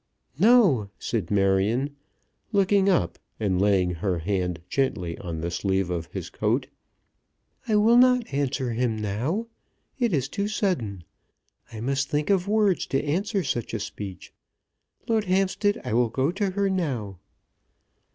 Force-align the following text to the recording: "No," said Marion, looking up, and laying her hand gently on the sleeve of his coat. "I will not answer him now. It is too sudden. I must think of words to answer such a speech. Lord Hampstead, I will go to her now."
"No," 0.39 0.89
said 0.97 1.29
Marion, 1.29 1.95
looking 2.51 2.89
up, 2.89 3.19
and 3.39 3.61
laying 3.61 3.91
her 3.91 4.17
hand 4.17 4.59
gently 4.67 5.15
on 5.19 5.41
the 5.41 5.51
sleeve 5.51 5.91
of 5.91 6.07
his 6.07 6.31
coat. 6.31 6.65
"I 7.67 7.75
will 7.75 7.97
not 7.97 8.33
answer 8.33 8.71
him 8.71 8.97
now. 8.97 9.45
It 9.99 10.11
is 10.11 10.27
too 10.27 10.47
sudden. 10.47 11.03
I 11.71 11.81
must 11.81 12.09
think 12.09 12.31
of 12.31 12.47
words 12.47 12.87
to 12.87 13.03
answer 13.05 13.43
such 13.43 13.75
a 13.75 13.79
speech. 13.79 14.33
Lord 15.07 15.25
Hampstead, 15.25 15.79
I 15.85 15.93
will 15.93 16.09
go 16.09 16.31
to 16.31 16.49
her 16.49 16.67
now." 16.67 17.19